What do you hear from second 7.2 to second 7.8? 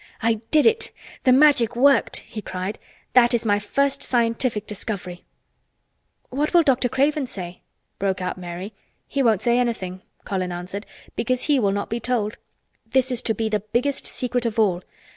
say?"